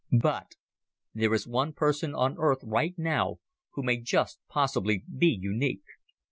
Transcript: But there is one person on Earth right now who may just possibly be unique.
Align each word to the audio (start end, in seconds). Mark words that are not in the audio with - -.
But 0.19 0.55
there 1.13 1.31
is 1.31 1.45
one 1.47 1.73
person 1.73 2.15
on 2.15 2.35
Earth 2.39 2.61
right 2.63 2.97
now 2.97 3.37
who 3.73 3.83
may 3.83 3.97
just 3.97 4.39
possibly 4.49 5.03
be 5.15 5.27
unique. 5.27 5.83